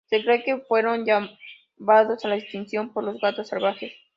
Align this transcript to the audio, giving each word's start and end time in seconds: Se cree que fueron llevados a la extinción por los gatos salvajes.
Se 0.09 0.23
cree 0.23 0.43
que 0.43 0.57
fueron 0.57 1.05
llevados 1.05 2.25
a 2.25 2.27
la 2.29 2.35
extinción 2.37 2.91
por 2.91 3.03
los 3.03 3.19
gatos 3.21 3.49
salvajes. 3.49 3.91